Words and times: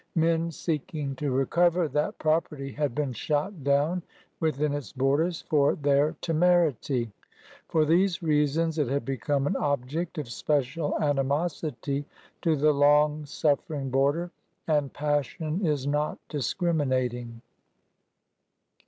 Men 0.15 0.49
seeking 0.49 1.15
to 1.17 1.29
recover 1.29 1.87
that 1.89 2.17
property 2.17 2.71
had 2.71 2.95
been 2.95 3.13
shot 3.13 3.63
down 3.63 4.01
within 4.39 4.73
its 4.73 4.91
borders 4.91 5.43
for 5.43 5.75
their 5.75 6.15
temerity. 6.21 7.11
For 7.67 7.85
these 7.85 8.23
reasons 8.23 8.79
it 8.79 8.87
had 8.87 9.05
become 9.05 9.45
an 9.45 9.55
object 9.57 10.17
of 10.17 10.27
special 10.27 10.99
animosity 10.99 12.07
to 12.41 12.55
the 12.55 12.73
long 12.73 13.27
suffering 13.27 13.91
border, 13.91 14.31
and 14.65 14.91
passion 14.91 15.63
is 15.63 15.85
not 15.85 16.17
discriminating. 16.29 17.43